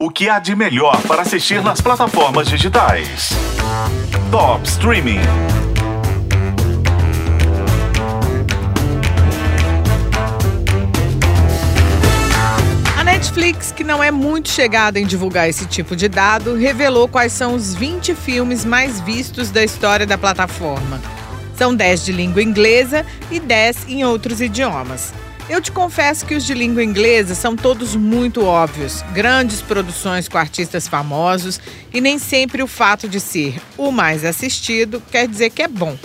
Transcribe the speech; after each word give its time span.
O 0.00 0.10
que 0.10 0.28
há 0.28 0.38
de 0.38 0.54
melhor 0.54 1.02
para 1.08 1.22
assistir 1.22 1.60
nas 1.60 1.80
plataformas 1.80 2.46
digitais? 2.46 3.30
Top 4.30 4.64
Streaming. 4.64 5.18
A 12.96 13.02
Netflix, 13.02 13.72
que 13.72 13.82
não 13.82 14.00
é 14.00 14.12
muito 14.12 14.48
chegada 14.50 15.00
em 15.00 15.04
divulgar 15.04 15.48
esse 15.48 15.66
tipo 15.66 15.96
de 15.96 16.08
dado, 16.08 16.54
revelou 16.54 17.08
quais 17.08 17.32
são 17.32 17.56
os 17.56 17.74
20 17.74 18.14
filmes 18.14 18.64
mais 18.64 19.00
vistos 19.00 19.50
da 19.50 19.64
história 19.64 20.06
da 20.06 20.16
plataforma. 20.16 21.02
São 21.56 21.74
10 21.74 22.04
de 22.04 22.12
língua 22.12 22.40
inglesa 22.40 23.04
e 23.32 23.40
10 23.40 23.88
em 23.88 24.04
outros 24.04 24.40
idiomas. 24.40 25.12
Eu 25.48 25.62
te 25.62 25.72
confesso 25.72 26.26
que 26.26 26.34
os 26.34 26.44
de 26.44 26.52
língua 26.52 26.84
inglesa 26.84 27.34
são 27.34 27.56
todos 27.56 27.96
muito 27.96 28.44
óbvios, 28.44 29.02
grandes 29.14 29.62
produções 29.62 30.28
com 30.28 30.36
artistas 30.36 30.86
famosos 30.86 31.58
e 31.92 32.02
nem 32.02 32.18
sempre 32.18 32.62
o 32.62 32.66
fato 32.66 33.08
de 33.08 33.18
ser 33.18 33.58
o 33.78 33.90
mais 33.90 34.26
assistido 34.26 35.02
quer 35.10 35.26
dizer 35.26 35.48
que 35.48 35.62
é 35.62 35.68
bom. 35.68 35.96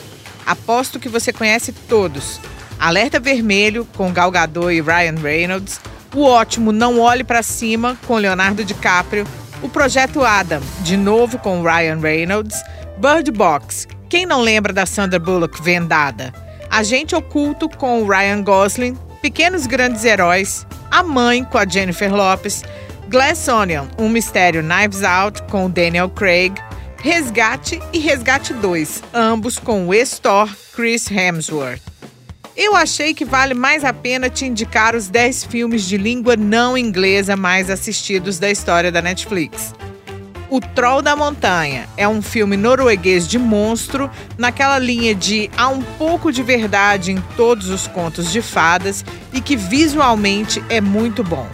Aposto 0.46 0.98
que 0.98 1.10
você 1.10 1.34
conhece 1.34 1.74
todos. 1.74 2.40
Alerta 2.80 3.20
Vermelho 3.20 3.86
com 3.98 4.14
Gal 4.14 4.32
Gadot 4.32 4.74
e 4.74 4.82
Ryan 4.82 5.20
Reynolds, 5.22 5.82
o 6.16 6.24
ótimo 6.24 6.72
Não 6.72 7.02
Olhe 7.02 7.24
para 7.24 7.44
Cima 7.44 7.98
com 8.08 8.16
Leonardo 8.16 8.64
DiCaprio, 8.64 9.28
o 9.62 9.68
Projeto 9.68 10.24
Adam, 10.24 10.62
de 10.82 10.96
novo 10.96 11.38
com 11.38 11.62
Ryan 11.62 12.00
Reynolds, 12.00 12.56
Bird 12.98 13.30
Box, 13.32 13.90
quem 14.10 14.26
não 14.26 14.42
lembra 14.42 14.72
da 14.72 14.86
Sandra 14.86 15.20
Bullock 15.20 15.62
vendada? 15.62 16.34
Agente 16.70 17.14
Oculto 17.14 17.68
com 17.68 18.08
Ryan 18.08 18.42
Gosling, 18.42 18.98
Pequenos 19.24 19.66
Grandes 19.66 20.04
Heróis, 20.04 20.68
A 20.92 21.02
Mãe 21.02 21.46
com 21.46 21.58
a 21.58 21.66
Jennifer 21.66 22.14
Lopes, 22.14 22.62
Glass 23.08 23.48
Onion, 23.48 23.88
Um 23.98 24.10
Mistério 24.10 24.62
Knives 24.62 25.02
Out 25.02 25.44
com 25.44 25.70
Daniel 25.70 26.10
Craig, 26.10 26.54
Resgate 26.98 27.80
e 27.94 28.00
Resgate 28.00 28.54
2, 28.54 29.02
ambos 29.14 29.58
com 29.58 29.88
o 29.88 29.94
ex-Thor 29.94 30.54
Chris 30.76 31.10
Hemsworth. 31.10 31.82
Eu 32.54 32.76
achei 32.76 33.14
que 33.14 33.24
vale 33.24 33.54
mais 33.54 33.86
a 33.86 33.94
pena 33.94 34.30
te 34.30 34.46
indicar 34.46 34.94
os 34.94 35.08
10 35.08 35.46
filmes 35.46 35.88
de 35.88 35.98
língua 35.98 36.36
não 36.36 36.78
inglesa 36.78 37.38
mais 37.38 37.70
assistidos 37.70 38.40
da 38.40 38.52
história 38.52 38.92
da 38.92 39.02
Netflix. 39.02 39.74
O 40.54 40.62
Troll 40.62 41.02
da 41.02 41.16
Montanha 41.16 41.90
é 41.98 42.08
um 42.08 42.22
filme 42.22 42.56
norueguês 42.56 43.28
de 43.28 43.40
monstro, 43.40 44.08
naquela 44.38 44.78
linha 44.78 45.16
de 45.16 45.50
há 45.58 45.68
um 45.68 45.82
pouco 45.82 46.32
de 46.32 46.44
verdade 46.44 47.12
em 47.12 47.20
todos 47.36 47.70
os 47.70 47.88
contos 47.88 48.32
de 48.32 48.40
fadas 48.40 49.04
e 49.34 49.42
que 49.42 49.56
visualmente 49.56 50.64
é 50.70 50.80
muito 50.80 51.24
bom. 51.24 51.48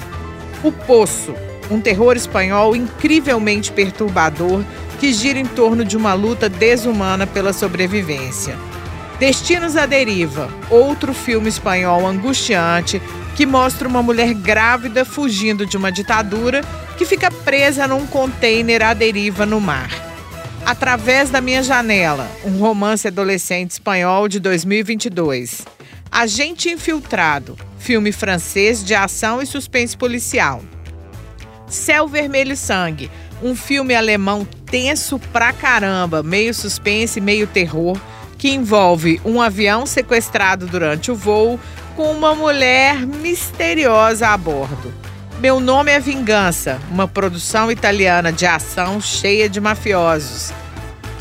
O 0.61 0.69
Poço, 0.69 1.33
um 1.71 1.79
terror 1.79 2.17
espanhol 2.17 2.75
incrivelmente 2.75 3.71
perturbador 3.71 4.65
que 4.99 5.13
gira 5.13 5.39
em 5.39 5.45
torno 5.45 5.85
de 5.85 5.95
uma 5.95 6.13
luta 6.13 6.49
desumana 6.49 7.25
pela 7.25 7.53
sobrevivência. 7.53 8.57
Destinos 9.17 9.77
à 9.77 9.85
Deriva, 9.85 10.49
outro 10.69 11.13
filme 11.13 11.47
espanhol 11.47 12.05
angustiante 12.05 13.01
que 13.33 13.45
mostra 13.45 13.87
uma 13.87 14.03
mulher 14.03 14.33
grávida 14.33 15.05
fugindo 15.05 15.65
de 15.65 15.77
uma 15.77 15.89
ditadura 15.89 16.65
que 16.99 17.05
fica 17.05 17.31
presa 17.31 17.87
num 17.87 18.05
container 18.05 18.83
à 18.83 18.93
deriva 18.93 19.45
no 19.45 19.61
mar. 19.61 19.89
Através 20.65 21.29
da 21.29 21.39
Minha 21.39 21.63
Janela, 21.63 22.29
um 22.43 22.57
romance 22.57 23.07
adolescente 23.07 23.71
espanhol 23.71 24.27
de 24.27 24.37
2022. 24.37 25.65
Agente 26.11 26.67
Infiltrado, 26.67 27.57
filme 27.77 28.11
francês 28.11 28.83
de 28.83 28.93
ação 28.93 29.41
e 29.41 29.45
suspense 29.45 29.95
policial. 29.95 30.61
Céu 31.69 32.05
Vermelho 32.05 32.57
Sangue, 32.57 33.09
um 33.41 33.55
filme 33.55 33.95
alemão 33.95 34.45
tenso 34.65 35.17
pra 35.31 35.53
caramba, 35.53 36.21
meio 36.21 36.53
suspense, 36.53 37.21
meio 37.21 37.47
terror, 37.47 37.97
que 38.37 38.49
envolve 38.49 39.21
um 39.23 39.41
avião 39.41 39.85
sequestrado 39.85 40.67
durante 40.67 41.11
o 41.11 41.15
voo 41.15 41.57
com 41.95 42.11
uma 42.11 42.35
mulher 42.35 42.99
misteriosa 43.07 44.27
a 44.27 44.35
bordo. 44.37 45.08
Meu 45.39 45.61
Nome 45.61 45.89
é 45.89 46.01
Vingança, 46.01 46.81
uma 46.91 47.07
produção 47.07 47.71
italiana 47.71 48.29
de 48.29 48.45
ação 48.45 48.99
cheia 48.99 49.47
de 49.47 49.61
mafiosos. 49.61 50.51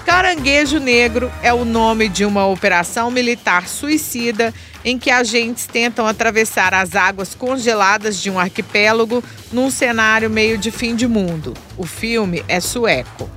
Caranguejo 0.05 0.81
Negro 0.81 1.31
é 1.41 1.55
o 1.55 1.65
nome 1.65 2.09
de 2.09 2.25
uma 2.25 2.45
operação 2.45 3.13
militar 3.13 3.69
suicida 3.69 4.53
em 4.85 4.99
que 4.99 5.09
agentes 5.09 5.69
tentam 5.69 6.05
atravessar 6.05 6.75
as 6.75 6.97
águas 6.97 7.33
congeladas 7.33 8.21
de 8.21 8.29
um 8.29 8.41
arquipélago 8.41 9.23
num 9.53 9.71
cenário 9.71 10.29
meio 10.29 10.59
de 10.59 10.73
fim 10.73 10.97
de 10.97 11.07
mundo. 11.07 11.55
O 11.77 11.87
filme 11.87 12.43
é 12.49 12.59
sueco. 12.59 13.31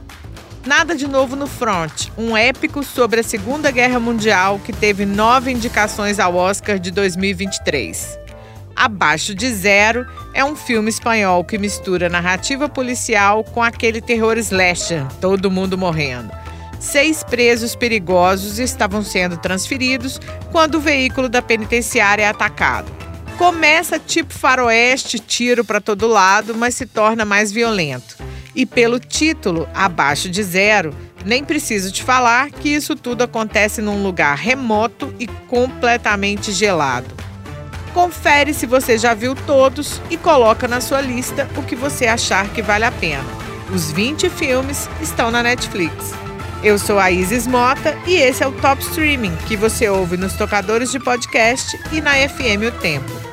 Nada 0.65 0.95
de 0.95 1.07
Novo 1.07 1.35
no 1.35 1.45
Front, 1.45 2.07
um 2.17 2.35
épico 2.35 2.83
sobre 2.83 3.19
a 3.19 3.23
Segunda 3.23 3.69
Guerra 3.69 3.99
Mundial 3.99 4.59
que 4.65 4.73
teve 4.73 5.05
nove 5.05 5.51
indicações 5.51 6.19
ao 6.19 6.35
Oscar 6.35 6.79
de 6.79 6.89
2023. 6.89 8.17
Abaixo 8.75 9.35
de 9.35 9.47
Zero 9.53 10.07
é 10.33 10.43
um 10.43 10.55
filme 10.55 10.89
espanhol 10.89 11.43
que 11.43 11.57
mistura 11.57 12.09
narrativa 12.09 12.69
policial 12.69 13.43
com 13.43 13.61
aquele 13.61 14.01
terror 14.01 14.37
slasher, 14.37 15.05
todo 15.19 15.51
mundo 15.51 15.77
morrendo. 15.77 16.31
Seis 16.79 17.23
presos 17.23 17.75
perigosos 17.75 18.57
estavam 18.57 19.03
sendo 19.03 19.37
transferidos 19.37 20.19
quando 20.51 20.75
o 20.75 20.81
veículo 20.81 21.29
da 21.29 21.41
penitenciária 21.41 22.23
é 22.23 22.27
atacado. 22.27 22.91
Começa 23.37 23.99
tipo 23.99 24.33
faroeste, 24.33 25.19
tiro 25.19 25.63
para 25.63 25.81
todo 25.81 26.07
lado, 26.07 26.55
mas 26.55 26.75
se 26.75 26.85
torna 26.85 27.25
mais 27.25 27.51
violento. 27.51 28.15
E 28.55 28.65
pelo 28.65 28.99
título, 28.99 29.67
Abaixo 29.73 30.29
de 30.29 30.43
Zero, 30.43 30.93
nem 31.25 31.43
preciso 31.43 31.91
te 31.91 32.03
falar 32.03 32.49
que 32.49 32.69
isso 32.69 32.95
tudo 32.95 33.23
acontece 33.23 33.81
num 33.81 34.03
lugar 34.03 34.35
remoto 34.35 35.13
e 35.19 35.27
completamente 35.27 36.51
gelado. 36.51 37.20
Confere 37.93 38.53
se 38.53 38.65
você 38.65 38.97
já 38.97 39.13
viu 39.13 39.35
todos 39.35 40.01
e 40.09 40.17
coloca 40.17 40.67
na 40.67 40.79
sua 40.79 41.01
lista 41.01 41.47
o 41.57 41.63
que 41.63 41.75
você 41.75 42.07
achar 42.07 42.47
que 42.49 42.61
vale 42.61 42.85
a 42.85 42.91
pena. 42.91 43.23
Os 43.73 43.91
20 43.91 44.29
filmes 44.29 44.89
estão 45.01 45.29
na 45.31 45.43
Netflix. 45.43 46.13
Eu 46.63 46.77
sou 46.77 46.99
a 46.99 47.09
Isis 47.09 47.47
Mota 47.47 47.97
e 48.05 48.15
esse 48.15 48.43
é 48.43 48.47
o 48.47 48.51
Top 48.51 48.81
Streaming 48.81 49.35
que 49.47 49.57
você 49.57 49.89
ouve 49.89 50.15
nos 50.15 50.33
tocadores 50.33 50.91
de 50.91 50.99
podcast 50.99 51.79
e 51.91 51.99
na 51.99 52.13
FM 52.13 52.67
O 52.67 52.79
Tempo. 52.79 53.30